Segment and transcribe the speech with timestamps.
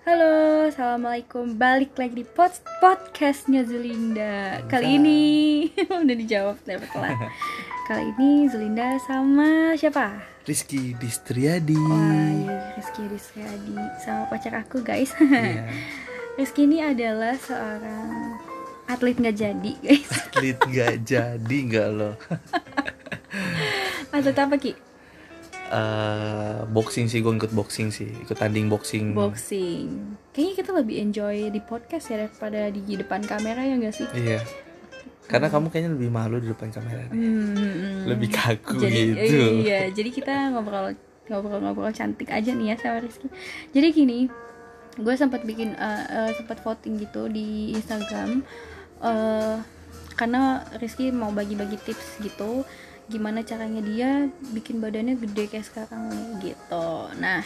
[0.00, 1.60] Halo, assalamualaikum.
[1.60, 4.56] Balik lagi di pod podcastnya Zulinda.
[4.72, 5.20] Kali ini
[5.76, 7.20] udah dijawab tapi telat.
[7.84, 10.24] Kali ini Zulinda sama siapa?
[10.48, 11.76] Rizky Distriadi.
[11.76, 15.12] Wah, ya, Rizky Rizkyadi sama pacar aku guys.
[15.20, 15.68] Iya.
[16.40, 18.40] Rizky ini adalah seorang
[18.88, 20.08] atlet nggak jadi guys.
[20.32, 22.16] Atlet gak jadi nggak lo?
[24.16, 24.89] Atlet apa ki?
[25.70, 29.14] Eh, boxing sih gue ikut boxing sih, ikut tanding boxing.
[29.14, 30.18] Boxing.
[30.34, 34.06] Kayaknya kita lebih enjoy di podcast ya daripada di depan kamera ya nggak sih?
[34.10, 34.42] Iya.
[35.30, 37.06] Karena kamu kayaknya lebih malu di depan kamera.
[37.14, 39.62] Hmm, Lebih kaku jadi gitu.
[39.62, 40.98] iya jadi kita ngobrol
[41.30, 43.30] ngobrol-ngobrol cantik aja nih ya sama Rizky
[43.70, 44.26] jadi gini
[44.98, 48.42] gue sempat bikin eh, eh, sempat voting gitu di Instagram
[49.06, 49.56] eh
[50.18, 52.66] karena Rizky mau bagi-bagi tips gitu
[53.10, 54.10] gimana caranya dia
[54.54, 56.88] bikin badannya gede kayak sekarang nih gitu.
[57.18, 57.42] Nah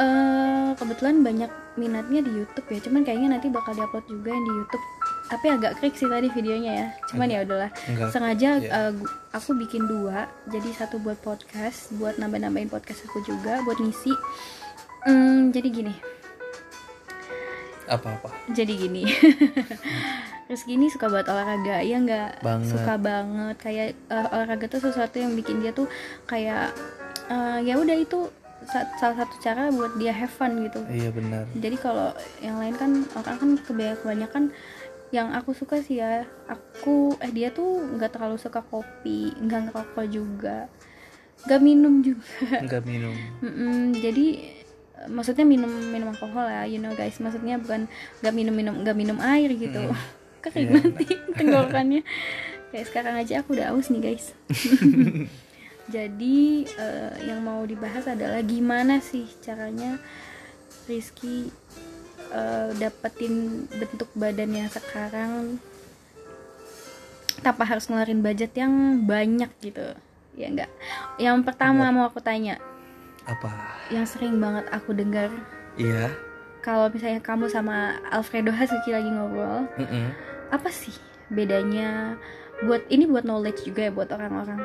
[0.00, 2.80] eh kebetulan banyak minatnya di YouTube ya.
[2.80, 4.84] Cuman kayaknya nanti bakal diupload juga yang di YouTube.
[5.28, 6.86] Tapi agak krik sih tadi videonya ya.
[7.06, 7.70] Cuman ya udahlah.
[8.08, 8.70] Sengaja Iya.
[8.90, 8.92] uh,
[9.30, 10.24] aku bikin dua.
[10.48, 14.10] Jadi satu buat podcast buat nambah-nambahin podcast aku juga buat ngisi.
[15.04, 15.94] Hmm, jadi gini.
[17.90, 18.30] Apa-apa.
[18.54, 19.02] jadi gini
[20.50, 21.78] terus gini suka buat olahraga.
[21.78, 22.42] Ya nggak?
[22.66, 23.54] Suka banget.
[23.62, 25.86] Kayak uh, olahraga tuh sesuatu yang bikin dia tuh
[26.26, 26.74] kayak
[27.30, 28.26] uh, ya udah itu
[28.66, 30.82] sa- salah satu cara buat dia have fun gitu.
[30.90, 31.46] Iya benar.
[31.54, 32.10] jadi kalau
[32.42, 33.50] yang lain kan orang kan
[34.02, 34.44] kebanyakan
[35.14, 36.26] yang aku suka sih ya.
[36.50, 40.66] Aku eh dia tuh nggak terlalu suka kopi nggak ngerokok juga.
[41.46, 42.26] Nggak minum juga.
[42.66, 43.14] Enggak minum.
[43.38, 44.26] Mm-mm, jadi
[44.98, 47.22] eh, maksudnya minum minum alkohol ya you know guys.
[47.22, 47.86] Maksudnya bukan
[48.18, 49.94] nggak minum minum nggak minum air gitu
[50.40, 50.76] kering Iya.
[50.80, 51.06] nanti
[51.38, 52.02] tenggorokannya
[52.70, 54.26] kayak sekarang aja aku udah aus nih guys
[55.94, 59.98] jadi eh, yang mau dibahas adalah gimana sih caranya
[60.86, 61.50] Rizky
[62.30, 65.58] eh, dapetin bentuk badan yang sekarang
[67.40, 68.70] tanpa harus ngeluarin budget yang
[69.02, 69.96] banyak gitu
[70.32, 70.70] ya enggak
[71.16, 72.60] yang pertama mau aku tanya
[73.24, 73.50] Apa?
[73.88, 75.32] yang sering banget aku dengar
[75.74, 76.12] Iya.
[76.60, 77.76] kalau misalnya kamu sama
[78.06, 80.06] Alfredo Hasuki lagi ngobrol Mm-mm.
[80.50, 80.94] Apa sih
[81.30, 82.18] bedanya
[82.60, 84.60] buat ini buat knowledge juga ya buat orang-orang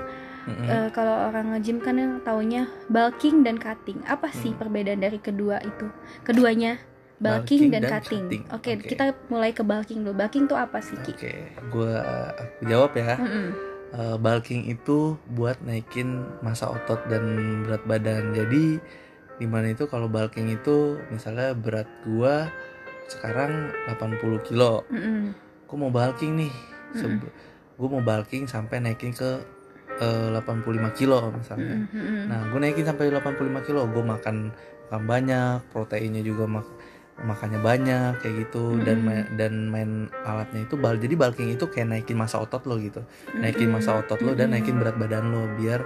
[0.46, 0.70] Mm-mm.
[0.70, 4.62] Eh, kalau orang nge-gym kan yang taunya bulking dan cutting apa sih Hmm.
[4.62, 5.90] perbedaan dari kedua itu
[6.22, 6.78] keduanya
[7.18, 8.44] bulking, Bulking dan, dan cutting, cutting.
[8.54, 8.86] oke Oke.
[8.86, 11.18] kita mulai ke bulking dulu bulking tuh apa sih Ki?
[11.18, 11.34] Oke,
[11.72, 12.06] gua
[12.38, 13.18] aku jawab ya.
[13.18, 13.48] Mm-mm.
[13.90, 17.24] Eh, bulking itu buat naikin massa otot dan
[17.64, 18.36] berat badan.
[18.36, 18.78] Jadi
[19.36, 22.52] di mana itu kalau bulking itu misalnya berat gua
[23.08, 24.84] sekarang 80 kilo.
[24.92, 25.34] Mm-mm.
[25.66, 26.54] Gue mau bulking nih.
[27.76, 29.44] gue mau bulking sampai naikin ke
[30.00, 31.84] eh, 85 kilo misalnya.
[31.84, 31.92] Mm-mm.
[31.92, 32.24] Mm-mm.
[32.32, 34.56] Nah, gue naikin sampai 85 kilo, gue makan
[34.88, 36.68] makan banyak, proteinnya juga mak
[37.16, 39.08] makannya banyak kayak gitu dan Mm-mm.
[39.08, 39.92] ma- dan main
[40.28, 43.08] alatnya itu bal jadi bulking itu kayak naikin massa otot lo gitu
[43.40, 45.80] naikin massa otot lo dan naikin berat badan lo biar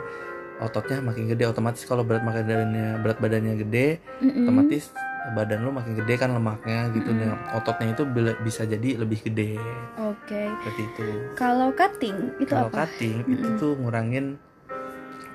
[0.59, 4.44] ototnya makin gede otomatis kalau berat badannya berat badannya gede Mm-mm.
[4.44, 4.92] otomatis
[5.30, 7.28] badan lo makin gede kan lemaknya gitu Mm-mm.
[7.28, 8.03] Nah, ototnya itu
[8.42, 9.56] bisa jadi lebih gede
[9.96, 13.62] oke seperti itu kalau cutting itu kalau apa cutting itu Mm-mm.
[13.62, 14.25] tuh ngurangin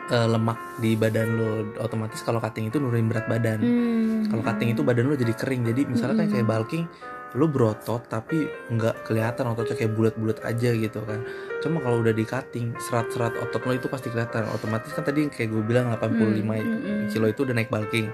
[0.07, 1.49] eh, lemak di badan lo
[1.79, 4.29] otomatis kalau cutting itu nurunin berat badan Hmm.
[4.29, 6.35] kalau cutting itu badan lo jadi kering jadi misalnya kan Mm-mm.
[6.37, 6.85] kayak bulking
[7.35, 11.27] lo berotot tapi nggak kelihatan ototnya kayak bulat-bulat aja gitu kan
[11.59, 15.33] cuma kalau udah di cutting serat-serat otot lo itu pasti kelihatan otomatis kan tadi yang
[15.35, 17.11] kayak gue bilang 85 Mm-mm.
[17.11, 18.07] kilo itu udah naik bulking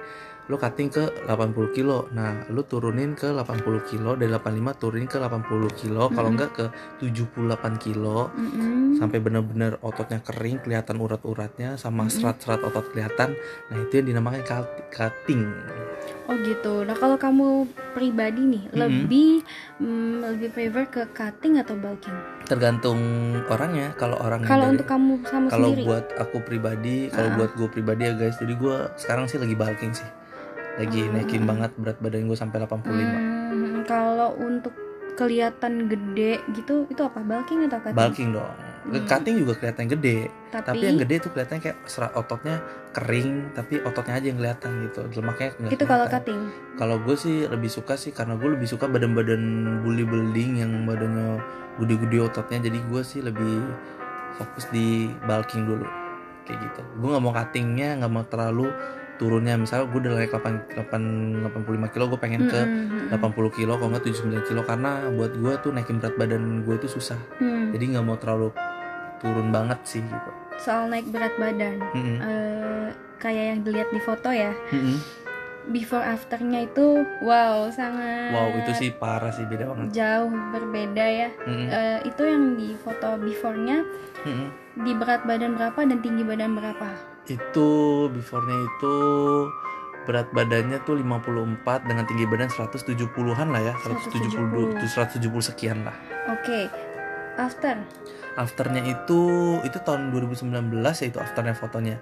[0.50, 5.18] lo cutting ke 80 kilo nah lo turunin ke 80 kilo dari 85 turunin ke
[5.22, 5.46] 80
[5.78, 6.38] kilo kalau Mm-mm.
[6.40, 6.64] nggak ke
[7.04, 8.98] 78 kilo Mm-mm.
[8.98, 12.16] sampai bener-bener ototnya kering kelihatan urat-uratnya sama Mm-mm.
[12.18, 13.36] serat-serat otot kelihatan
[13.70, 15.44] nah itu yang dinamakan cut- cutting
[16.24, 16.82] Oh gitu.
[16.82, 18.78] Nah kalau kamu pribadi nih Mm-mm.
[18.78, 19.32] lebih
[19.76, 22.14] mm, lebih favor ke cutting atau bulking?
[22.44, 22.98] tergantung
[23.46, 25.86] orangnya kalau orang Kalau untuk kamu sama kalau sendiri?
[25.86, 27.36] buat aku pribadi kalau Ah.
[27.36, 30.08] buat gue pribadi ya guys jadi gue sekarang sih lagi bulking sih
[30.76, 31.12] lagi Ah.
[31.12, 34.74] naikin banget berat badan gue sampai 85 Hmm, kalau untuk
[35.12, 37.94] kelihatan gede gitu itu apa bulking atau cutting?
[37.96, 38.50] bulking dong
[38.80, 39.04] Hmm.
[39.04, 43.76] cutting juga kelihatan gede Tapi, tapi yang gede tuh kelihatannya kayak serat ototnya kering tapi
[43.80, 46.12] ototnya aja yang kelihatan gitu lemaknya nggak itu kalau kelihatan.
[46.16, 46.40] cutting.
[46.74, 49.42] kalau gue sih lebih suka sih karena gue lebih suka badan-badan
[49.84, 51.44] bully building yang badannya
[51.76, 53.60] gede-gede ototnya jadi gue sih lebih
[54.34, 55.86] fokus di bulking dulu
[56.44, 58.72] kayak gitu gue nggak mau cuttingnya nggak mau terlalu
[59.20, 63.12] turunnya misalnya gue udah naik 8, 8, 85 kilo gue pengen ke Mm-mm.
[63.12, 66.88] 80 kilo kalau nggak 79 kilo karena buat gue tuh naikin berat badan gue itu
[66.88, 68.48] susah Hmm, jadi nggak mau terlalu
[69.20, 71.80] turun banget sih gitu Soal naik berat badan.
[71.92, 72.16] Mm-mm.
[72.20, 74.52] Eh, kayak yang dilihat di foto ya.
[74.68, 75.00] Mm-mm.
[75.70, 81.28] before afternya itu wow sangat wow itu sih parah sih beda banget jauh berbeda ya
[81.44, 81.68] Mm-mm.
[81.68, 83.84] Eh, itu yang di foto before-nya
[84.24, 84.48] Mm-mm.
[84.80, 86.88] di berat badan berapa dan tinggi badan berapa
[87.28, 87.70] itu
[88.08, 88.94] beforenya itu
[90.08, 95.94] berat badannya tuh 54 dengan tinggi badan 170-an lah ya 170 170 sekian lah
[96.26, 96.72] oke
[97.36, 97.76] after?
[98.38, 99.20] Afternya itu
[99.62, 101.98] itu tahun 2019 ya itu afternya fotonya.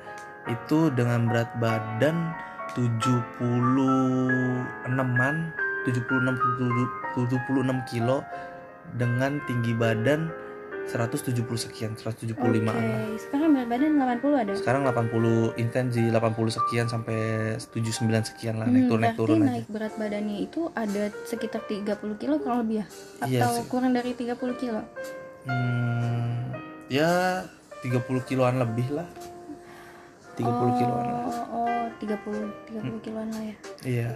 [0.49, 2.33] Itu dengan berat badan
[2.77, 5.53] 76an
[5.89, 6.37] 76
[7.17, 8.21] 76 kilo
[8.97, 10.33] dengan tinggi badan
[10.89, 12.85] 170 sekian 175 Oke, an
[13.19, 14.53] sekarang berat badan 80 ada?
[14.55, 17.19] sekarang 80 intens di 80 sekian sampai
[17.63, 21.61] 79 sekian lah Hmm, naik turun naik turun aja naik berat badannya itu ada sekitar
[21.63, 21.85] 30
[22.17, 22.87] kilo kurang lebih ya?
[23.23, 23.65] Iya Atau sih.
[23.69, 24.81] kurang dari 30 kilo?
[25.45, 26.37] hmm,
[26.89, 27.45] ya
[27.79, 27.95] 30
[28.25, 29.09] kiloan lebih lah
[30.35, 31.21] 30 kiloan lah
[31.51, 34.11] Oh, oh 30, 30 kiloan lah ya iya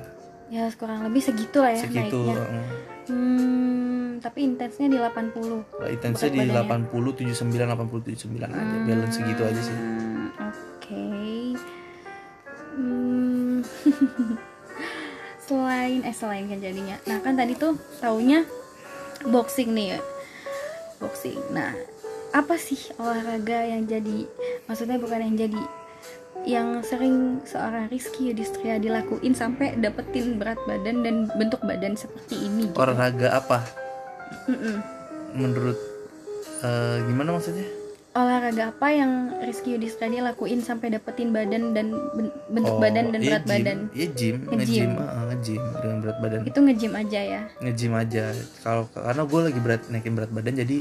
[0.48, 2.66] Ya kurang lebih segitu lah ya segitu naiknya mm.
[3.02, 8.76] Hmm, tapi intensnya di 80 intensnya di Berat 80 79 80 79 aja.
[8.86, 9.74] Balance segitu aja sih.
[9.76, 11.06] Hmm, Oke.
[12.72, 13.56] Hmm,
[15.46, 16.96] Selain, eh selain kan jadinya.
[17.10, 18.46] Nah kan tadi tuh taunya
[19.26, 20.00] boxing nih ya.
[21.02, 21.42] Boxing.
[21.50, 21.74] Nah
[22.32, 24.24] apa sih olahraga yang jadi
[24.64, 25.62] Maksudnya bukan yang jadi
[26.42, 32.66] yang sering seorang Rizky Yudhistria dilakuin sampai dapetin berat badan dan bentuk badan seperti ini
[32.66, 32.82] gitu.
[32.82, 33.81] olahraga apa
[34.46, 34.76] Mm-mm.
[35.32, 35.78] menurut
[36.60, 37.66] eh, gimana maksudnya
[38.12, 43.20] olahraga apa yang Rizky Yudhistria lakuin sampai dapetin badan dan ben- bentuk Oh, badan dan
[43.20, 43.52] iya berat gym.
[43.54, 44.58] badan iya gym Nge-gym.
[44.58, 48.24] nge-gym ah, nge-gym dengan berat badan itu nge-gym aja ya nge-gym aja
[48.60, 50.76] kalau karena gue lagi berat naikin berat badan jadi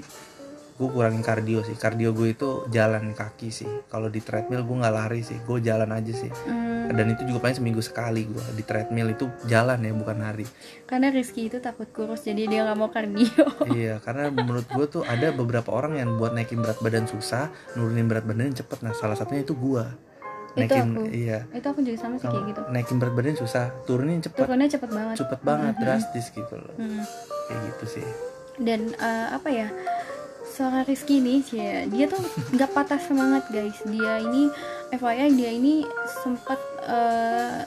[0.75, 1.73] gue kurangin kardio sih.
[1.73, 3.69] Kardio gue itu jalan kaki sih.
[3.87, 5.37] Kalau di treadmill gue nggak lari sih.
[5.43, 6.31] Gue jalan aja sih.
[6.43, 9.11] Hmm, dan itu juga paling seminggu sekali gue di treadmill.
[9.11, 10.45] Itu jalan ya bukan lari.
[10.83, 13.45] Karena Rizky itu takut kurus jadi dia nggak mau kardio.
[13.71, 18.05] Iya karena menurut gue tuh ada beberapa orang yang buat naikin berat badan susah nurunin
[18.05, 18.81] berat badan cepet.
[18.81, 19.85] Nah salah satunya itu gue
[20.51, 21.03] Itu naikin aku.
[21.13, 21.39] iya.
[21.53, 22.61] Itu aku juga sama sih kayak gitu.
[22.67, 24.41] Naikin berat badan susah turunin cepet.
[24.41, 25.15] Turunnya cepet banget.
[25.21, 26.75] Cepet banget drastis gitu loh.
[26.75, 27.03] Hmm.
[27.47, 28.07] kayak gitu sih.
[28.59, 29.67] Dan eh, apa ya
[30.51, 32.19] seorang Rizky nih ya dia tuh
[32.51, 33.79] nggak patah semangat guys.
[33.87, 34.51] Dia ini
[34.91, 35.87] FYI dia ini
[36.21, 37.63] sempat eh,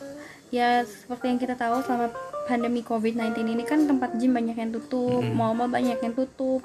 [0.53, 2.13] ya seperti yang kita tahu selama
[2.45, 5.33] pandemi COVID-19 ini kan tempat gym banyak yang tutup Mm-mm.
[5.33, 6.61] mall-mall banyak yang tutup.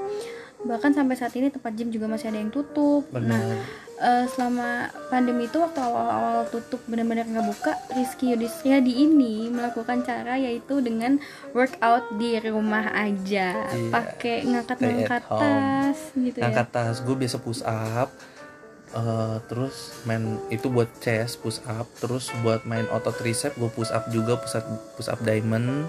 [0.59, 3.07] Bahkan sampai saat ini tempat gym juga masih ada yang tutup.
[3.15, 3.63] Nah
[3.99, 10.01] eh, selama pandemi itu waktu awal-awal tutup benar-benar nggak buka Rizky Yudhistria di ini melakukan
[10.07, 11.19] cara yaitu dengan
[11.51, 13.69] workout di rumah aja.
[13.69, 18.09] Iya, pakai ngangkat-ngangkat tas gitu angkat ya tas gue biasa push up
[18.95, 23.91] eh, terus main itu buat chest push up terus buat main otot tricep gue push
[23.91, 24.65] up juga push up
[24.95, 25.87] push up diamond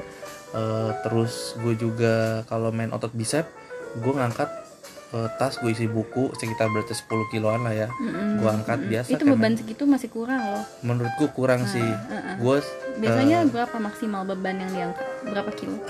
[0.51, 3.47] Eh, terus gue juga kalau main otot bicep
[4.03, 4.51] gue ngangkat
[5.11, 7.89] eh, tas gue isi buku sekitar berarti 10 kiloan lah ya.
[7.93, 8.91] Mm-mm, gue angkat mm-mm.
[8.91, 10.65] biasa itu beban main- segitu masih kurang loh.
[10.81, 11.83] Menurut gue kurang sih.
[11.83, 12.37] uh-uh.
[12.37, 12.57] gue
[12.99, 13.49] biasanya Eh.
[13.49, 15.07] berapa maksimal beban yang diangkat?
[15.25, 15.77] Berapa kilo?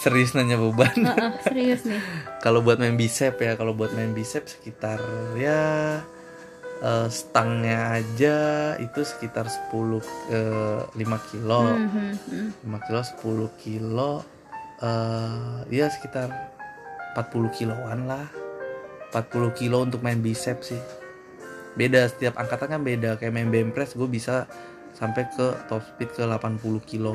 [0.00, 0.96] Serius nanya beban.
[0.96, 2.00] Heeh, serius nih.
[2.44, 4.96] Kalau buat main bicep ya kalau buat main bicep sekitar
[5.36, 6.00] ya
[6.80, 8.36] eh, stangnya aja
[8.80, 10.00] itu sekitar 10
[10.32, 10.96] eh, 5
[11.28, 11.76] kilo.
[11.76, 12.48] Mhm, mhm.
[12.64, 14.12] 5 kilo 10 kilo
[14.80, 15.36] eh
[15.68, 16.49] ya sekitar
[17.14, 18.26] 40 kiloan lah.
[19.10, 20.78] 40 kilo untuk main bicep sih.
[21.74, 23.18] Beda setiap angkatan kan beda.
[23.18, 24.46] Kayak main bench press gue bisa
[24.94, 27.14] sampai ke top speed ke 80 kilo.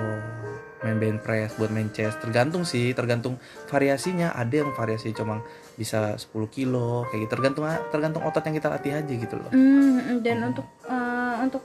[0.83, 2.19] Main bench press buat main chest.
[2.19, 3.39] Tergantung sih tergantung
[3.71, 4.35] variasinya.
[4.35, 5.39] Ada yang variasi cuma
[5.79, 7.31] bisa 10 kilo kayak gitu.
[7.39, 9.51] Tergantung tergantung otot yang kita latih aja gitu loh.
[9.55, 11.63] Hmm, dan untuk eh, untuk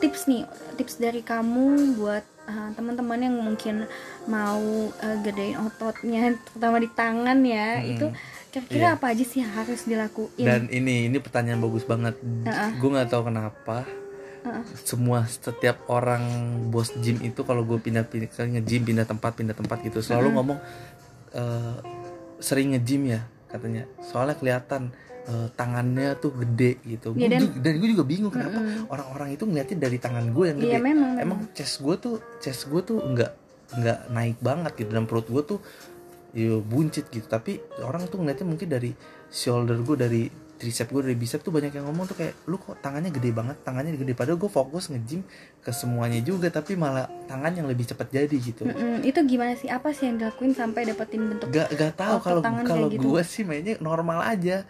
[0.00, 0.48] tips nih,
[0.80, 3.86] tips dari kamu buat eh, teman-teman yang mungkin
[4.26, 4.60] mau
[4.98, 8.06] eh, gedein ototnya, terutama di tangan ya, Hmm, itu
[8.50, 8.96] kira-kira iya.
[8.98, 10.42] apa aja sih yang harus dilakuin?
[10.42, 12.70] dan ini ini pertanyaan bagus banget Uh-uh.
[12.82, 13.86] gue nggak tahu kenapa
[14.42, 14.64] Uh-uh.
[14.82, 16.26] semua setiap orang
[16.66, 20.36] bos gym itu kalau gue pindah-pindah ke nge-gym pindah tempat pindah tempat gitu selalu Mm-mm.
[20.42, 20.58] ngomong
[21.30, 21.76] eh,
[22.42, 24.90] sering nge-gym ya katanya soalnya kelihatan
[25.22, 28.88] eh, tangannya tuh gede gitu Iya, Gua dan- dan gue juga bingung kenapa Mm-mm.
[28.88, 31.24] orang-orang itu ngeliatnya dari tangan gue yang gede Iya memang, memang.
[31.38, 33.30] emang chest gue tuh chest gue tuh nggak
[33.72, 35.58] nggak naik banget gitu dan perut gue tuh
[36.30, 38.90] ya buncit gitu tapi orang tuh ngeliatnya mungkin dari
[39.30, 40.22] shoulder gue dari
[40.60, 43.56] tricep gue dari bicep tuh banyak yang ngomong tuh kayak lu kok tangannya gede banget
[43.64, 45.24] tangannya gede padahal gue fokus nge-gym
[45.64, 49.72] ke semuanya juga tapi malah tangan yang lebih cepat jadi gitu Mm-mm, itu gimana sih?
[49.72, 51.48] Apa sih yang dilakuin sampai dapetin bentuk?
[51.48, 53.00] gak gak tahu kalau kalau gitu.
[53.08, 54.68] gue sih mainnya normal aja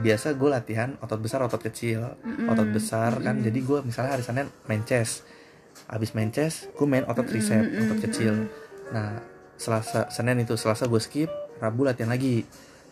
[0.00, 2.48] biasa gue latihan otot besar otot kecil Mm-mm.
[2.48, 3.46] otot besar kan Mm-mm.
[3.52, 5.28] jadi gue misalnya hari senin main chest
[5.92, 8.48] abis main chest gue main otot tricep otot kecil
[8.96, 9.20] nah
[9.58, 12.46] selasa senin itu selasa gue skip rabu latihan lagi.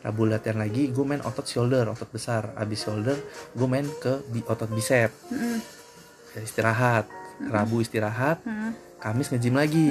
[0.05, 2.55] Rabu latihan lagi gue main otot shoulder otot besar.
[2.55, 3.17] Abis shoulder
[3.55, 5.11] gue main ke bi- otot bicep.
[6.37, 7.07] Ya, istirahat.
[7.37, 8.73] Rabu istirahat Mm-mm.
[8.97, 9.91] kamis ngejim lagi.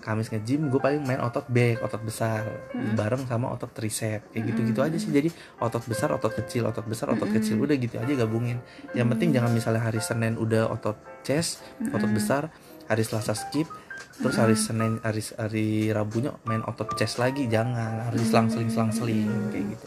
[0.00, 2.46] Kamis ngejim gue paling main otot back otot besar.
[2.94, 4.22] Bareng sama otot tricep.
[4.30, 5.10] Kayak gitu gitu aja sih.
[5.10, 7.58] Jadi otot besar otot kecil otot besar otot kecil.
[7.58, 8.62] Udah gitu aja gabungin.
[8.94, 12.52] Yang penting jangan misalnya hari senin udah otot chest otot besar
[12.86, 13.66] hari selasa skip
[14.14, 18.90] terus hari senin hari hari rabunya main otot chest lagi jangan harus selang seling selang
[18.90, 19.86] seling kayak gitu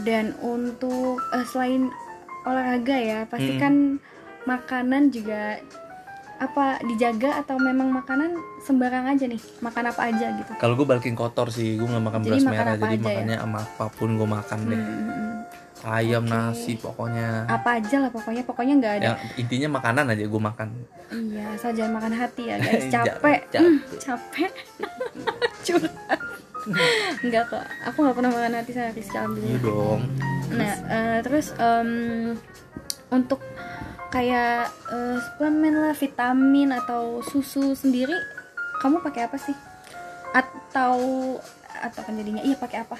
[0.00, 1.90] dan untuk eh, selain
[2.42, 3.60] olahraga ya pasti Mm.
[3.60, 3.74] kan
[4.44, 5.58] makanan juga
[6.36, 11.14] apa dijaga atau memang makanan sembarang aja nih makan apa aja gitu kalau gue balikin
[11.14, 13.02] kotor sih gue nggak makan Jadi beras makan merah jadi aja ya?
[13.04, 15.30] makanya sama apa pun gue makan deh Hmm, hmm, hmm.
[15.82, 16.32] Ayam Oke.
[16.32, 17.46] nasi pokoknya.
[17.50, 18.42] Apa aja lah pokoknya.
[18.46, 19.06] Pokoknya nggak ada.
[19.06, 20.68] Yang intinya makanan aja gue makan.
[21.12, 22.84] Iya asal jangan makan hati ya guys.
[22.88, 23.60] Capek capek.
[23.60, 24.52] Hmm, capek.
[25.66, 26.20] curhat.
[27.26, 30.00] Enggak kok, aku nggak pernah makan hati sama Rizky iya dong.
[30.54, 31.90] Nah, eh, terus em,
[33.10, 33.42] untuk
[34.14, 38.14] kayak eh, suplemen lah, vitamin atau susu sendiri,
[38.78, 39.56] kamu pakai apa sih?
[40.30, 40.94] Atau
[41.82, 42.46] atau kan jadinya?
[42.46, 42.94] Iya pakai apa?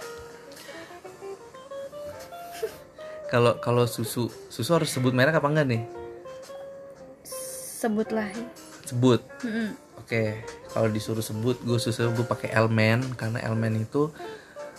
[3.32, 5.82] Kalau kalau susu susu harus sebut merek apa enggak nih
[7.80, 8.28] Sebutlah.
[8.84, 9.72] sebut Mm-mm.
[9.96, 10.22] oke
[10.68, 14.12] kalau disuruh sebut gue susu gue pakai Elmen karena Elmen itu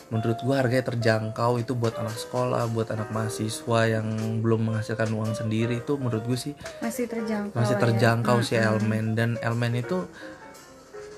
[0.07, 4.05] menurut gue harganya terjangkau itu buat anak sekolah buat anak mahasiswa yang
[4.39, 7.57] belum menghasilkan uang sendiri itu menurut gue sih Masih terjangkau.
[7.57, 7.81] masih ya.
[7.81, 10.05] terjangkau Mm, si Elmen dan Elmen itu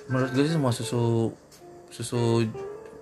[0.07, 1.33] menurut gue sih semua susu
[1.91, 2.47] susu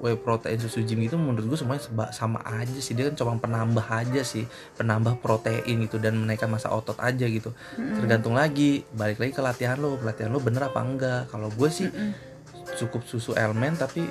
[0.03, 2.91] whey protein susu gym gitu menurut gue semuanya seba- sama aja sih.
[2.91, 4.43] Dia kan cuma penambah aja sih
[4.75, 7.55] penambah protein gitu dan menaikkan masa otot aja gitu.
[7.79, 11.31] Tergantung lagi balik lagi ke latihan lo latihan lo bener apa enggak.
[11.31, 12.11] Kalau gue sih Mm-mm.
[12.75, 14.03] cukup susu Elmen tapi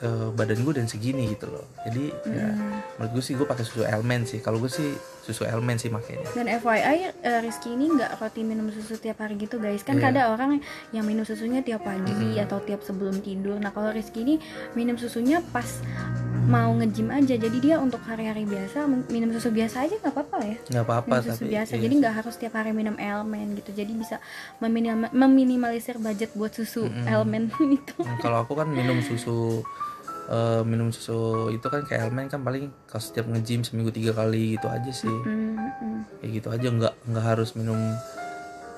[0.00, 2.48] eh, badan gue dan segini gitu loh jadi ya
[2.96, 4.90] menurut gue sih gue pakai susu Elmen sih kalau gue sih
[5.22, 9.40] susu Elmen sih makanya Dan FYI, eh, Rizky ini nggak rutin minum susu tiap hari
[9.40, 9.80] gitu guys.
[9.80, 10.12] Kan Iya.
[10.12, 10.60] ada orang
[10.92, 13.56] yang minum susunya tiap pagi atau tiap sebelum tidur.
[13.56, 14.36] Nah kalau Rizky ini
[14.76, 15.80] minum susunya pas
[16.46, 17.34] mau nge-gym aja.
[17.34, 20.56] Jadi dia untuk hari-hari biasa min- minum susu biasa aja nggak apa-apa ya.
[20.68, 21.72] nggak apa-apa Minum susu tapi biasa.
[21.72, 23.70] iya Jadi nggak harus tiap hari minum elemen gitu.
[23.72, 24.16] Jadi bisa
[24.58, 27.48] meminim- meminimalisir budget buat susu elemen
[27.78, 27.96] itu.
[27.98, 29.64] Nah, kalau aku kan minum susu
[30.26, 31.20] eh, minum susu
[31.50, 35.04] itu kan kayak Elmen kan paling kalau setiap nge-gym seminggu tiga kali gitu aja sih
[35.20, 36.00] Hmm, hmm.
[36.18, 37.76] kayak gitu aja nggak nggak harus minum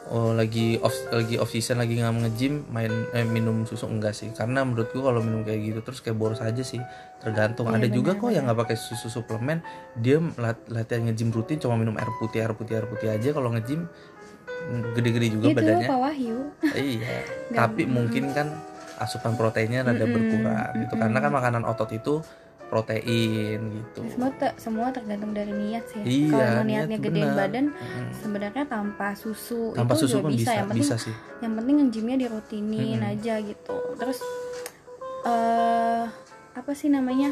[0.06, 4.30] oh lagi off lagi off season lagi nggak nge-gym main eh, minum susu enggak sih.
[4.30, 6.78] Karena menurutku kalau minum kayak gitu terus kayak boros aja sih.
[7.18, 7.66] Tergantung.
[7.70, 9.60] Iya, ada juga kok yang nggak pakai susu suplemen
[9.98, 13.34] dia lat- latihan nge-gym rutin cuma minum air putih air putih air putih aja.
[13.34, 13.86] Kalau nge-gym
[14.70, 15.88] mm, gede-gede juga Itu badannya.
[15.90, 16.38] Pak Wahyu.
[16.94, 17.16] iya
[17.50, 18.50] tapi mungkin kan
[18.96, 20.94] asupan proteinnya rada berkurang gitu.
[20.96, 22.22] Karena kan makanan otot itu
[22.66, 25.98] protein gitu Semua te- semua tergantung dari niat sih.
[25.98, 26.04] ya.
[26.04, 28.06] Iya, Kalau niat niatnya tuh gedein badan, Mm-mm.
[28.12, 30.36] sebenarnya tanpa susu tanpa itu susu juga bisa.
[30.36, 33.76] bisa Yang penting bisa sih yang penting gymnya dirutinin aja gitu.
[33.94, 34.18] Terus
[35.24, 36.04] eh
[36.52, 37.30] apa sih namanya?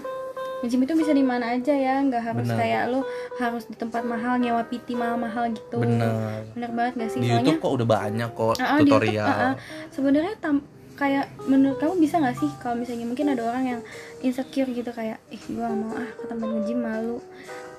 [0.65, 2.57] Gym itu bisa di mana aja ya, nggak harus Benar.
[2.57, 3.05] kayak lu
[3.37, 5.77] harus di tempat mahal nyewa PT mahal-mahal gitu.
[5.77, 6.09] bener
[6.57, 7.21] Bener banget gak sih?
[7.21, 9.55] di Soalnya YouTube kok udah banyak kok di YouTube, tutorial ah, ah.
[9.93, 10.65] sebenarnya tam-
[10.95, 13.81] kayak menurut kamu bisa nggak sih kalau misalnya mungkin ada orang yang
[14.21, 17.19] insecure gitu kayak ih gua nggak mau ah ke tempat nge-gym malu.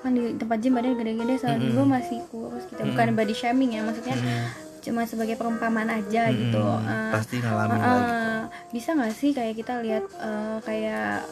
[0.00, 1.74] Kan di tempat gym badannya gede-gede soalnya Mm-mm.
[1.74, 4.46] gua masih kurus gitu bukan body shaming ya maksudnya Mm,
[4.84, 6.62] cuma sebagai perumpamaan aja mm, gitu.
[6.62, 8.14] Mm, Ah, pasti ngalamin ah, lah gitu.
[8.22, 8.42] ah.
[8.70, 11.26] bisa nggak sih kayak kita lihat eh, kayak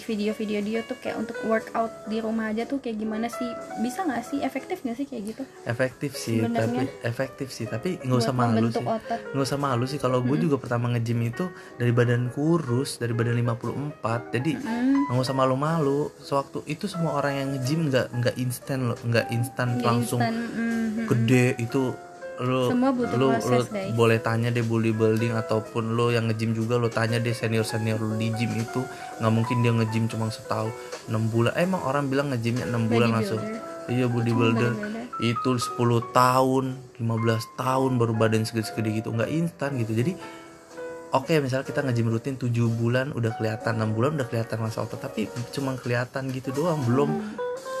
[0.00, 3.46] video-video dia tuh kayak untuk workout di rumah aja tuh kayak gimana sih
[3.80, 6.84] bisa nggak sih efektif nggak sih kayak gitu efektif sih Sebenarnya.
[6.88, 10.56] tapi efektif sih tapi nggak usah malu sih nggak usah malu sih kalau gue juga
[10.56, 11.44] pertama nge-gym itu
[11.76, 15.10] dari badan kurus dari badan 54 jadi Hmm.
[15.10, 19.68] nggak usah malu-malu sewaktu itu semua orang yang nge-gym nggak nggak instan loh nggak instan
[19.82, 21.04] langsung instan, mhm.
[21.10, 21.92] gede itu
[22.42, 23.92] lo Semua butuh lo, proses, lo guys.
[23.94, 28.18] boleh tanya deh bodybuilding ataupun lo yang nge-gym juga lo tanya deh senior senior lo
[28.18, 28.82] di gym itu.
[29.22, 30.74] Nggak mungkin dia nge-gym cuma setahun
[31.06, 31.54] 6 bulan.
[31.54, 33.38] Eh, emang orang bilang nge-gymnya 6 bulan langsung?
[33.86, 34.72] Iya bodybuilder.
[34.74, 35.02] Bodybuilder.
[35.22, 35.78] itu 10
[36.10, 36.64] tahun
[36.98, 37.06] 15
[37.54, 39.14] tahun baru badan segede-segede gitu.
[39.14, 39.94] Nggak instan gitu.
[39.94, 40.18] Jadi
[41.14, 44.98] oke misalnya kita nge-gym rutin 7 bulan udah kelihatan 6 bulan udah kelihatan masa otot.
[44.98, 47.10] Tapi cuma kelihatan gitu doang belum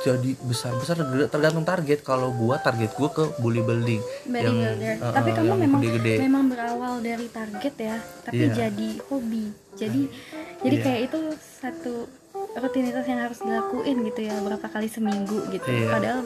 [0.04, 5.48] Jadi besar-besar tergantung target kalau gua target gua ke bodybuilding yang eh, tapi eh, kamu
[5.48, 6.14] yang memang gede-gede.
[6.20, 8.68] memang berawal dari target ya, tapi Iya.
[8.68, 9.44] jadi hobi.
[9.72, 10.00] Jadi
[10.60, 10.84] jadi Iya.
[10.84, 11.18] kayak itu
[11.58, 11.94] satu
[12.54, 15.64] rutinitas yang harus dilakuin gitu ya berapa kali seminggu gitu.
[15.66, 15.88] Iya.
[15.90, 16.18] Padahal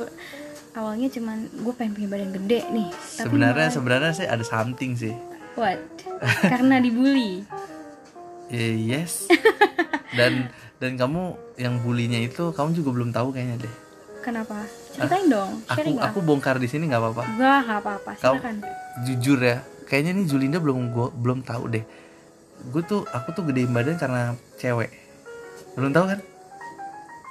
[0.75, 4.95] awalnya cuman gue pengen punya badan gede nih tapi sebenarnya malah- sebenarnya sih ada something
[4.95, 5.11] sih
[5.57, 5.75] what
[6.41, 7.43] karena dibully
[8.49, 9.27] Eh, yes
[10.19, 13.75] dan dan kamu yang bulinya itu kamu juga belum tahu kayaknya deh.
[14.23, 14.67] Kenapa?
[14.95, 16.11] Ceritain dong aku sharing lah.
[16.11, 17.23] aku bongkar di sini nggak apa-apa.
[17.39, 18.55] Gak, gak apa-apa, silakan.
[19.07, 21.85] jujur ya kayaknya nih Julinda belum gua belum tahu deh.
[22.69, 24.91] Gue tuh aku tuh gedein badan karena cewek.
[25.79, 26.21] Belum tahu kan?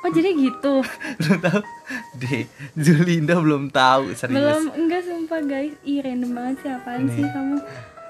[0.05, 0.79] Oh jadi gitu?
[1.19, 1.59] Belum tahu.
[2.21, 2.47] Deh
[2.79, 4.39] Julinda belum tahu serius.
[4.39, 5.73] Belum, enggak sumpah guys.
[5.83, 7.15] Ih random banget sih, apaan Nih.
[7.17, 7.55] sih kamu?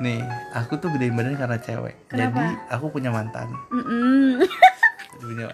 [0.03, 0.19] Nih
[0.53, 1.95] aku tuh gedein badan karena cewek.
[2.05, 2.37] Kenapa?
[2.37, 3.49] jadi aku punya mantan.
[3.73, 4.45] Mm-mm.
[5.19, 5.47] punya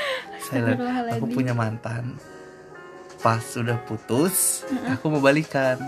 [0.48, 0.74] saya
[1.18, 2.16] aku punya mantan.
[3.18, 5.78] Pas sudah putus aku mau balikan.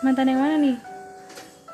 [0.00, 0.76] Mantan yang mana nih?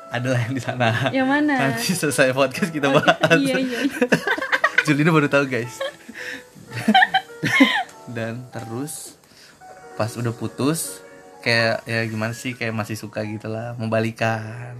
[0.07, 0.89] adalah yang di sana.
[1.11, 1.53] Yang mana?
[1.67, 3.19] nanti selesai podcast kita Oh, bahas.
[3.35, 4.07] Iya, iya, iya.
[4.87, 5.75] Julina baru tahu guys.
[8.15, 9.19] Dan terus
[9.99, 11.03] pas udah putus
[11.43, 14.79] kayak ya gimana sih kayak masih suka gitu lah mau balikan.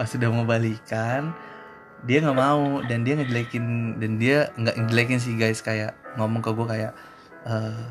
[0.00, 1.36] Pas udah mau balikan
[2.02, 6.50] dia nggak mau dan dia ngejelekin dan dia nggak ngejelekin sih guys kayak ngomong ke
[6.50, 6.92] gue kayak
[7.46, 7.82] eh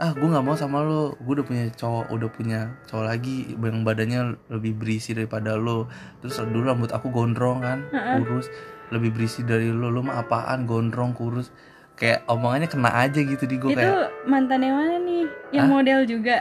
[0.00, 3.84] ah gue nggak mau sama lo gue udah punya cowok udah punya cowok lagi yang
[3.84, 5.92] badannya lebih berisi daripada lo
[6.24, 8.48] terus dulu rambut aku gondrong kan kurus
[8.88, 11.52] lebih berisi dari lo lo mah apaan gondrong kurus
[12.00, 15.24] kayak omongannya kena aja gitu di gue Itu kayak mantan yang mana nih?
[15.52, 15.74] Yang Hah?
[15.76, 16.36] model juga?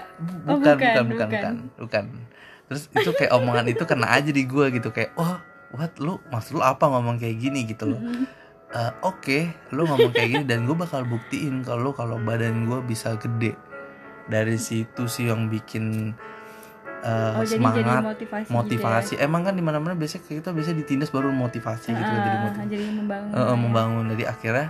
[0.48, 1.28] Oh, bukan, bukan, bukan, bukan, bukan.
[1.28, 2.04] bukan, bukan.
[2.72, 6.56] Terus itu kayak omongan itu kena aja di gue gitu kayak, wah, what lu maksud
[6.56, 8.02] lu apa ngomong kayak gini gitu loh.
[8.70, 13.14] Eh, Oke, lu ngomong kayak gini dan gue bakal buktiin kalau kalau badan gue bisa
[13.16, 13.58] gede.
[14.26, 16.14] Dari situ sih yang bikin
[17.00, 19.14] eh, Oh jadi jadi semangat, motivasi motivasi.
[19.14, 21.96] gitu Emang kan di mana-mana biasanya kita biasanya ditindas baru motivasi ya?
[21.96, 22.70] gitu kan, jadi Ah, motivasi.
[22.70, 23.56] jadi membangun eh, ya.
[23.56, 24.68] membangun jadi akhirnya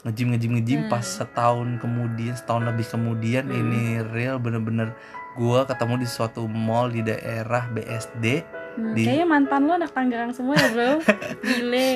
[0.00, 0.90] ngejim ngejim ngejim Hmm.
[0.90, 3.58] pas setahun kemudian setahun lebih kemudian Hmm.
[3.58, 4.94] ini real bener-bener
[5.34, 10.30] gua ketemu di suatu mall di daerah BSD Hmm, di- Kayaknya mantan lo anak Tangerang
[10.30, 10.92] semua ya bro.
[11.46, 11.90] Gile.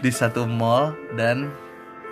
[0.00, 1.52] Di satu mall dan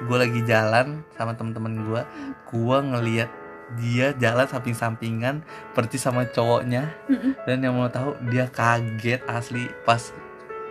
[0.04, 2.02] gue lagi jalan sama temen-temen gua.
[2.46, 3.32] Gua ngeliat
[3.74, 6.92] dia jalan samping-sampingan persis sama cowoknya.
[7.48, 9.66] Dan yang mau tahu dia kaget asli.
[9.82, 10.12] Pas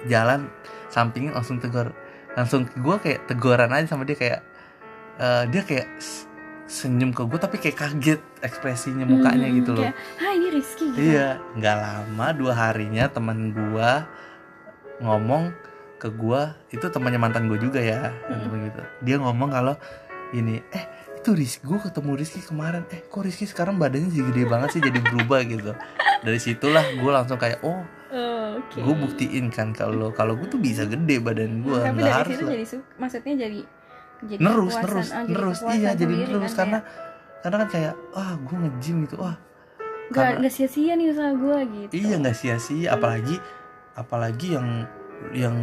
[0.06, 0.48] jalan
[0.88, 1.92] sampingin langsung tegur.
[2.36, 4.40] Langsung gue kayak teguran aja sama dia kayak
[5.18, 5.88] eh, dia kayak
[6.66, 9.84] senyum ke gue tapi kayak kaget ekspresinya mukanya Hmm, gitu loh.
[9.84, 10.98] kayak, ah ini Rizky gitu?
[11.00, 13.90] Iya nggak lama dua harinya teman gue
[15.00, 15.52] ngomong
[15.96, 18.82] ke gue itu temannya mantan gue juga ya temen gitu.
[19.02, 19.76] Dia ngomong kalau
[20.32, 22.84] ini eh itu Rizky gue ketemu Rizky kemarin.
[22.90, 25.72] Eh kok Rizky sekarang badannya jadi gede banget sih jadi berubah gitu.
[26.20, 28.80] Dari situlah gue langsung kayak oh Oh, oke.
[28.80, 32.38] gue buktiin kan kalau kalau gue tuh bisa gede badan gue tapi nggak dari harus
[32.48, 33.60] jadi su- maksudnya jadi
[34.24, 35.58] jadi nerus nerus ah, jadi nerus.
[35.60, 39.36] kepuasan iya jadi nerus kan, karena kayak, karena kan kayak wah gue nge-gym gitu wah.
[40.06, 41.92] Nggak karena- nggak sia-sia nih usaha gue gitu.
[41.94, 43.36] Iya nggak sia-sia apalagi
[43.94, 44.68] apalagi yang
[45.32, 45.56] yang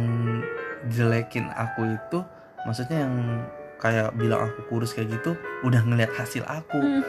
[0.85, 2.19] jelekin aku itu
[2.63, 3.15] maksudnya yang
[3.77, 6.79] kayak bilang aku kurus kayak gitu udah ngeliat hasil aku.
[6.79, 7.03] Hmm.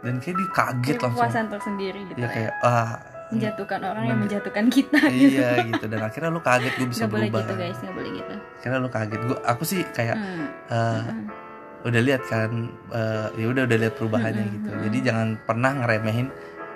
[0.00, 1.16] dan kayak dia kaget Jadi langsung.
[1.16, 2.28] kepuasan tersendiri gitu ya ya.
[2.28, 2.92] kayak ah
[3.26, 5.84] menjatuhkan orang yang men- menjatuhkan kita gitu iya gitu.
[5.86, 7.40] dan akhirnya lu kaget gue bisa boleh berubah.
[7.42, 7.78] gitu guys.
[7.78, 8.34] Nggak boleh gitu.
[8.54, 9.20] Akhirnya lu kaget.
[9.22, 10.46] Gue aku sih kayak Hmm.
[10.68, 11.24] eh, Hmm.
[11.84, 12.50] udah lihat kan
[12.90, 14.68] eh, ya udah udah lihat perubahannya Mm-mm, gitu.
[14.70, 14.84] mm-mm.
[14.84, 16.28] jadi jangan pernah ngeremehin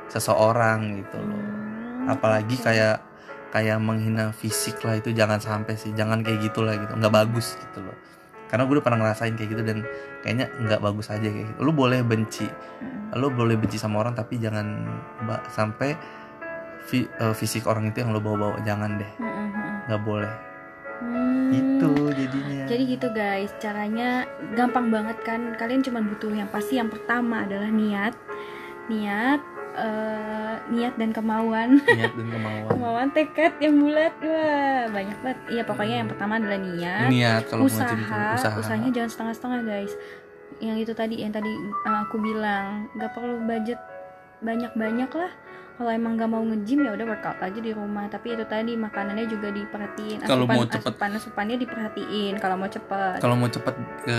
[0.07, 1.37] seseorang gitu loh.
[1.37, 3.05] Hmm, apalagi kayak
[3.49, 5.93] kayak menghina fisik lah itu jangan sampai sih.
[5.93, 6.93] Jangan kayak gitulah gitu.
[6.93, 7.97] Nggak bagus gitu loh.
[8.47, 9.79] Karena gue udah pernah ngerasain kayak gitu dan
[10.19, 11.61] kayaknya nggak bagus aja kayak gitu.
[11.61, 12.49] Lu boleh benci.
[12.49, 12.97] Hmm.
[13.11, 14.85] lu boleh benci sama orang tapi jangan
[15.49, 15.97] sampai
[16.88, 19.74] fi- eh, fisik orang itu yang lo bawa-bawa jangan deh Hmm, hmm, hmm.
[19.87, 20.33] nggak boleh
[20.98, 21.55] Hmm.
[21.55, 25.55] itu jadinya Jadi gitu guys, caranya gampang banget kan.
[25.55, 28.18] Kalian cuma butuh yang pasti yang pertama adalah niat,
[28.87, 29.38] niat,
[29.72, 31.79] eh, niat dan kemauan.
[31.96, 35.38] niat dan kemauan Kemauan tekad yang bulat, wah banyak banget.
[35.48, 39.61] Iya pokoknya yang pertama adalah niat, niat kalau mau usaha, tuh, usaha usahanya jangan setengah-setengah
[39.62, 39.92] guys.
[40.59, 41.53] Yang itu tadi, yang tadi
[41.87, 43.79] eh, aku bilang, nggak perlu budget
[44.40, 45.31] banyak-banyak lah.
[45.79, 48.11] Kalau emang nggak mau nge-gym ya udah workout aja di rumah.
[48.11, 50.27] Tapi itu tadi makanannya juga diperhatiin.
[50.27, 50.91] Kalau mau cepet.
[50.91, 52.35] asupan asupannya diperhatiin.
[52.43, 53.19] Kalau mau cepet.
[53.23, 54.19] kalau mau cepet ke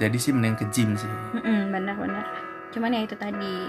[0.00, 2.24] jadi sih mending ke gym sih Mm-mm, benar-benar.
[2.72, 3.68] Cuman ya itu tadi.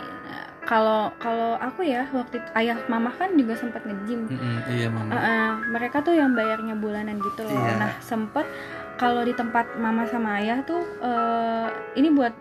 [0.63, 4.31] Kalau kalau aku ya waktu itu ayah mama kan juga sempat nge-gym.
[4.31, 7.59] Mm-mm, iya mama Uh-uh, mereka tuh yang bayarnya bulanan gitu loh.
[7.59, 7.75] Iya.
[7.75, 8.47] Nah sempet
[8.95, 12.31] kalau di tempat mama sama ayah tuh eh, ini buat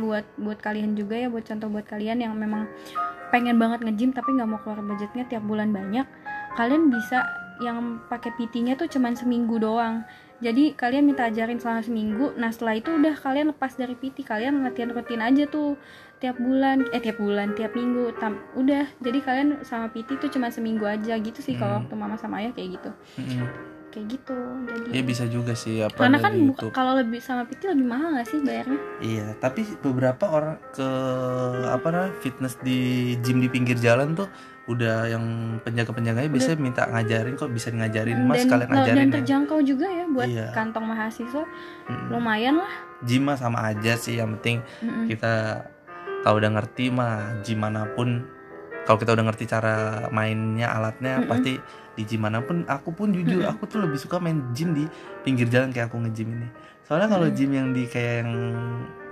[0.00, 2.68] buat buat kalian juga ya buat contoh buat kalian yang memang
[3.28, 6.06] pengen banget nge-gym tapi nggak mau keluar budgetnya tiap bulan banyak.
[6.54, 7.22] Kalian bisa
[7.58, 10.06] yang pakai PT-nya tuh cuman seminggu doang.
[10.38, 12.30] Jadi kalian minta ajarin selama seminggu.
[12.38, 15.74] Nah setelah itu udah kalian lepas dari PT, kalian latihan rutin aja tuh
[16.18, 20.50] tiap bulan eh tiap bulan tiap minggu tam udah jadi kalian sama PT tuh cuma
[20.50, 21.86] seminggu aja gitu sih kalau Hmm.
[21.86, 23.46] waktu mama sama ayah kayak gitu Mm-mm.
[23.98, 26.32] Kayak gitu jadi ya bisa juga sih apa karena kan
[26.70, 30.88] kalau lebih sama PT lebih mahal gak sih bayarnya Iya, tapi beberapa orang ke
[31.66, 32.78] apa namanya fitness di
[33.18, 34.30] gym di pinggir jalan tuh
[34.68, 35.24] udah yang
[35.64, 39.14] penjaga-penjaganya bisa minta ngajarin kok bisa ngajarin mas dan kalian ngajarin dan ya.
[39.18, 40.46] terjangkau juga ya buat Iya.
[40.52, 41.42] kantong mahasiswa
[41.88, 42.08] Mm-mm.
[42.12, 45.08] lumayan lah Gym mah sama aja sih yang penting Mm-mm.
[45.08, 45.64] kita
[46.20, 48.28] kalau udah ngerti mah gym mana pun
[48.88, 49.74] kalau kita udah ngerti cara
[50.08, 51.28] mainnya alatnya Mm-mm.
[51.28, 51.60] pasti
[51.92, 54.88] di gym mana pun aku pun jujur aku tuh lebih suka main gym di
[55.20, 56.48] pinggir jalan kayak aku nge-gym ini.
[56.88, 57.34] Soalnya kalau Mm.
[57.36, 58.32] gym yang di kayak yang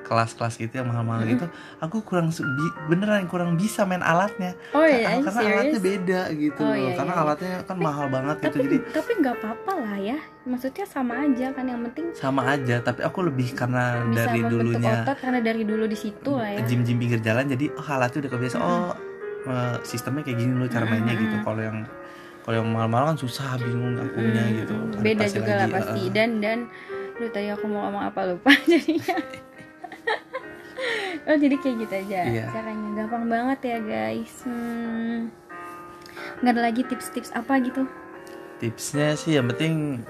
[0.07, 1.51] kelas-kelas gitu yang mahal-mahal gitu
[1.83, 4.55] aku kurang bi- beneran kurang bisa main alatnya.
[4.71, 6.63] Oh iya karena serius alatnya beda gitu.
[6.63, 7.23] Oh, iya, karena iya.
[7.27, 10.19] alatnya kan mahal banget gitu tapi jadi tapi nggak apa-apa lah ya.
[10.47, 14.95] Maksudnya sama aja kan yang penting sama aja tapi aku lebih karena bisa dari dulunya
[15.03, 16.63] otot karena dari dulu di situ lah ya.
[16.63, 18.57] gym-gym pinggir jalan jadi oh alatnya udah kebiasa.
[18.63, 18.95] Oh
[19.47, 21.37] eh, sistemnya kayak gini loh cara mainnya gitu.
[21.41, 21.79] Kalau yang
[22.43, 24.75] kalau yang mahal-mahal kan susah bingung akunya Mm, gitu.
[24.75, 25.99] Mm, beda juga lah lagi, pasti.
[25.99, 26.11] eh, eh.
[26.11, 26.59] dan dan
[27.17, 29.17] lu tadi aku mau ngomong apa lupa jadinya.
[31.27, 32.21] Oh jadi kayak gitu aja.
[32.23, 32.45] Iya.
[32.53, 34.47] caranya gampang banget ya guys.
[34.47, 35.27] Hmm,
[36.39, 37.83] nggak ada lagi tips-tips apa gitu?
[38.57, 40.07] Tipsnya sih yang penting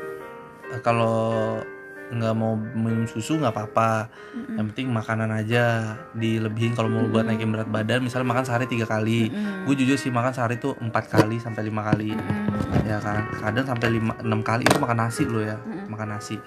[0.68, 1.56] eh, kalau
[2.06, 4.54] nggak mau minum susu nggak apa-apa Mm-mm.
[4.56, 5.64] yang penting makanan aja
[6.12, 7.34] dilebihin kalau mau buat Mm-mm.
[7.34, 9.66] naikin berat badan misalnya makan sehari tiga kali Mm-mm.
[9.66, 12.86] gue jujur sih makan sehari tuh empat kali sampai lima kali Mm-mm.
[12.86, 15.90] ya kan kadang sampai lima enam kali itu makan nasi lo ya Mm-mm.
[15.90, 16.38] makan nasi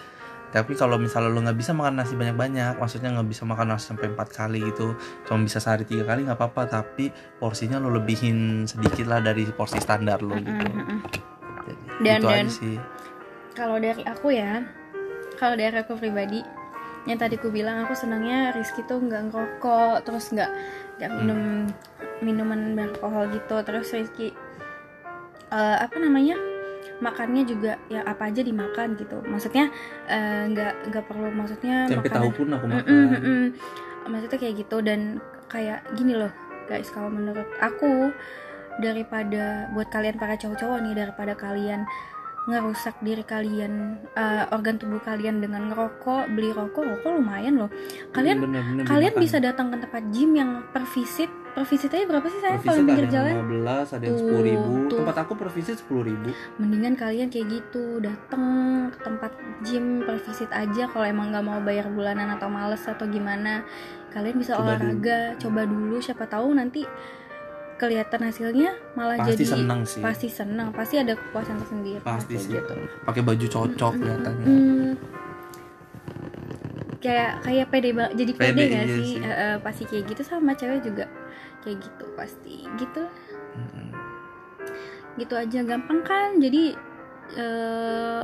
[0.49, 4.09] tapi kalau misalnya lo nggak bisa makan nasi banyak-banyak maksudnya nggak bisa makan nasi sampai
[4.09, 9.05] empat kali gitu cuma bisa sehari tiga kali nggak apa-apa tapi porsinya lo lebihin sedikit
[9.05, 10.65] lah dari porsi standar lo gitu.
[11.99, 12.75] Jadi, Dan- itu dan- aja sih
[13.51, 14.63] kalau dari aku ya
[15.39, 16.43] kalau dari aku pribadi
[17.07, 20.51] yang tadi aku bilang aku senangnya Rizky tuh nggak ngerokok terus nggak
[20.99, 21.17] nggak Hmm.
[21.23, 21.41] minum
[22.19, 24.35] minuman beralkohol gitu terus Rizky
[25.49, 26.35] eh, apa namanya
[26.99, 29.71] makannya juga ya apa aja dimakan gitu maksudnya
[30.05, 33.43] eh, nggak nggak perlu maksudnya tempe tahu pun aku makan Mm-mm, mm-mm.
[34.11, 36.31] maksudnya kayak gitu dan kayak gini loh
[36.67, 38.11] guys kalau menurut aku
[38.79, 41.83] daripada buat kalian para cowok-cowok nih daripada kalian
[42.49, 47.69] ngerusak diri kalian eh, organ tubuh kalian dengan ngerokok beli rokok rokok lumayan loh.
[48.09, 49.23] Kalian Bener, bener, kalian dimakan.
[49.23, 52.65] bisa datang ke tempat gym yang per visit per visit aja berapa sih saya per
[52.73, 53.33] kalau pinggir jalan?
[53.41, 54.73] 15 ada yang 10 ribu.
[54.89, 54.97] tuh.
[55.01, 56.29] tempat aku per visit 10 ribu.
[56.57, 58.43] Mendingan kalian kayak gitu datang
[58.93, 59.31] ke tempat
[59.61, 63.61] gym per visit aja kalau emang nggak mau bayar bulanan atau males atau gimana.
[64.09, 66.81] Kalian bisa Coba olahraga coba dulu siapa tahu nanti
[67.79, 70.01] kelihatan hasilnya malah pasti jadi seneng sih.
[70.03, 71.99] pasti senang pasti ada kepuasan tersendiri.
[72.03, 72.73] Pasti sih gitu
[73.07, 74.45] pakai baju cocok kelihatannya.
[74.45, 74.93] Hmm.
[76.99, 79.23] kayak kayak pede ba- jadi pede, Pede, gak iya sih, sih.
[79.23, 81.07] Eh, pasti kayak gitu sama cewek juga.
[81.63, 82.67] Kayak gitu pasti.
[82.75, 83.03] Gitu
[85.15, 86.39] gitu aja gampang kan?
[86.39, 86.75] Jadi
[87.35, 88.23] eh,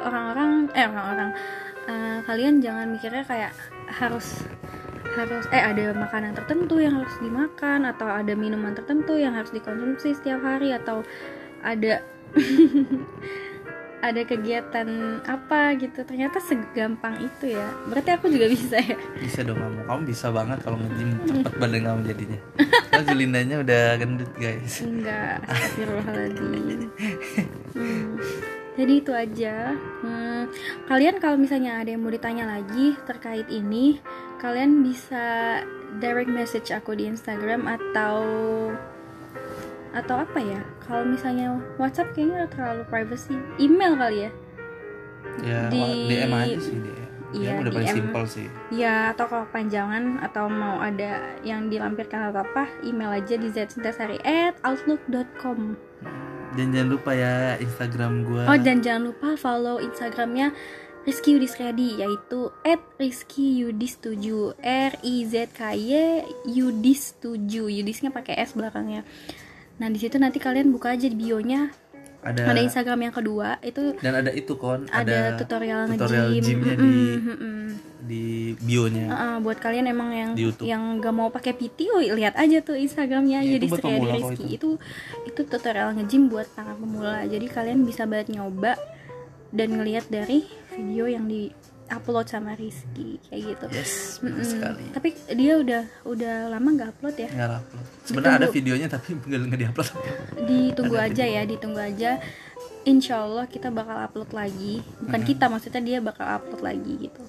[0.00, 1.30] orang-orang eh orang-orang
[1.84, 3.52] eh, kalian jangan mikirnya kayak
[3.92, 4.44] harus
[5.14, 10.16] harus eh ada makanan tertentu yang harus dimakan atau ada minuman tertentu yang harus dikonsumsi
[10.16, 11.06] setiap hari atau
[11.62, 12.02] ada
[14.06, 14.88] ada kegiatan
[15.24, 16.04] apa gitu.
[16.06, 17.66] Ternyata segampang itu ya.
[17.88, 18.96] Berarti aku juga bisa ya?
[19.18, 19.80] Bisa dong kamu.
[19.88, 21.10] Kamu bisa banget kalau nge-gym.
[21.26, 22.40] Cepet badan kamu jadinya.
[22.92, 24.84] Kalau Julindanya udah gendut guys.
[24.84, 26.80] Enggak, astagfirullahaladzim.
[27.76, 28.16] Hmm.
[28.76, 29.72] Jadi itu aja
[30.04, 30.52] hmm.
[30.84, 33.98] Kalian kalau misalnya ada yang mau ditanya lagi terkait ini
[34.36, 35.58] Kalian bisa
[35.96, 38.20] direct message aku di Instagram atau
[39.96, 44.30] Atau apa ya Kalau misalnya Whatsapp kayaknya udah terlalu privacy Email kali ya
[45.42, 47.96] ya Di- DM aja sih dia Iya, DM udah paling DM.
[47.98, 53.34] simpel sih Ya atau kalau panjangan Atau mau ada yang dilampirkan atau apa Email aja
[53.34, 55.74] di zsintasari at outlook.com
[56.56, 58.48] dan jangan lupa ya Instagram gua.
[58.48, 60.56] Oh dan jangan lupa follow Instagramnya
[61.06, 65.92] Rizky Yudis Riyadi yaitu at Rizky Yudis 7 R I Z K Y
[66.50, 69.06] Yudis 7 Yudisnya pakai S belakangnya.
[69.76, 71.70] Nah di situ nanti kalian buka aja di bionya
[72.26, 76.58] ada, ada Instagram yang kedua itu dan ada itu kon ada, ada, tutorial tutorial nge-gym
[76.58, 77.58] gymnya di mm-mm.
[78.06, 78.24] di
[78.58, 80.30] bionya Uh-uh, buat kalian emang yang
[80.62, 84.54] yang gak mau pakai PT, oh, lihat aja tuh Instagramnya Iya, jadi kok Rizky itu.
[84.56, 84.70] itu
[85.26, 87.26] itu tutorial nge-gym buat para pemula.
[87.26, 88.78] Jadi kalian bisa banget nyoba
[89.54, 91.50] dan ngelihat dari video yang di
[91.88, 93.66] upload sama Rizky kayak gitu.
[93.70, 94.48] yes benar Mm-mm.
[94.48, 97.28] sekali Tapi dia udah udah lama nggak upload ya.
[97.28, 99.88] nggak upload sebenarnya ada videonya tapi nggak diupload
[100.42, 102.10] Ditunggu Ada aja ya, ditunggu aja.
[102.82, 104.78] Insya Allah kita bakal upload lagi.
[105.00, 105.26] Bukan Mm-mm.
[105.28, 107.22] kita, maksudnya dia bakal upload lagi gitu.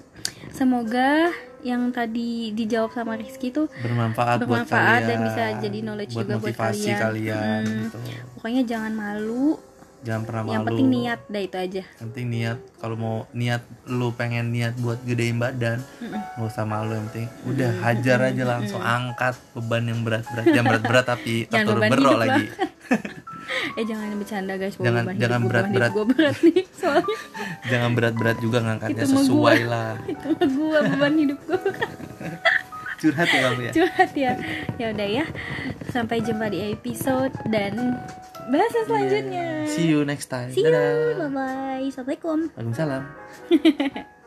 [0.48, 6.14] Semoga yang tadi dijawab sama Rizky tuh bermanfaat, buat bermanfaat kalian dan bisa jadi knowledge
[6.14, 7.02] juga buat motivasi kalian.
[7.02, 7.78] kalian Mm.
[7.82, 7.98] gitu.
[8.32, 9.58] pokoknya jangan malu
[10.00, 10.52] jangan pernah malu.
[10.52, 11.82] yang penting niat dah itu aja.
[11.84, 12.58] Yang penting niat.
[12.76, 17.70] Kalau mau niat lu pengen niat buat gedein badan nggak usah malu yang penting udah
[17.82, 18.78] hajar aja langsung.
[18.78, 20.44] Angkat beban yang berat-berat.
[20.46, 22.44] Yang berat-berat tapi Jangan beban berok lagi.
[23.78, 24.74] eh jangan bercanda guys.
[24.74, 25.90] Bahwa Jangan- jangan berat-berat.
[25.90, 27.18] gua berat nih soalnya.
[27.64, 29.66] Jangan berat-berat juga ngangkatnya sesuai gua.
[29.66, 29.92] lah.
[30.04, 31.58] Itu mah gua beban hidup gua.
[32.98, 33.72] Curhat ya kamu ya?
[33.72, 34.32] Curhat ya.
[34.74, 35.24] Ya udah ya.
[35.88, 37.94] Sampai jumpa di episode dan
[38.48, 39.68] bahasa selanjutnya.
[39.68, 40.50] See you next time.
[40.50, 40.72] See you.
[40.72, 42.48] Bye bye assalamualaikum.
[42.56, 43.02] Waalaikumsalam